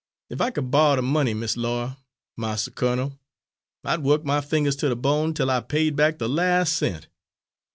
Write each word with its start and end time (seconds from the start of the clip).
Ef 0.31 0.41
I 0.41 0.49
could 0.49 0.71
borry 0.71 0.95
de 0.95 1.03
money, 1.03 1.35
Miss 1.35 1.55
Laura 1.55 1.99
Mars' 2.35 2.69
Colonel 2.73 3.19
I'd 3.83 3.99
wuk 3.99 4.25
my 4.25 4.41
fingers 4.41 4.75
ter 4.75 4.89
de 4.89 4.95
bone 4.95 5.35
'tel 5.35 5.51
I 5.51 5.59
paid 5.59 5.95
back 5.95 6.17
de 6.17 6.27
las' 6.27 6.71
cent. 6.73 7.05